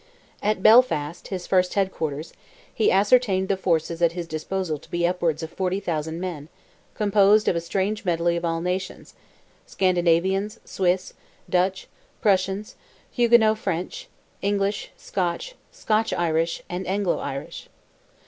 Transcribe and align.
At 0.41 0.63
Belfast, 0.63 1.27
his 1.27 1.45
first 1.45 1.75
head 1.75 1.91
quarters, 1.91 2.33
he 2.73 2.91
ascertained 2.91 3.49
the 3.49 3.55
forces 3.55 4.01
at 4.01 4.13
his 4.13 4.25
disposal 4.25 4.79
to 4.79 4.89
be 4.89 5.05
upwards 5.05 5.43
of 5.43 5.51
40,000 5.51 6.19
men, 6.19 6.49
composed 6.95 7.47
of 7.47 7.55
"a 7.55 7.61
strange 7.61 8.03
medley 8.03 8.35
of 8.35 8.43
all 8.43 8.61
nations"—Scandinavians, 8.61 10.59
Swiss, 10.65 11.13
Dutch, 11.47 11.87
Prussians, 12.19 12.73
Huguenot 13.11 13.59
French, 13.59 14.07
English, 14.41 14.89
Scotch, 14.97 15.53
"Scotch 15.71 16.13
Irish," 16.13 16.63
and 16.67 16.87
Anglo 16.87 17.19
Irish. 17.19 17.69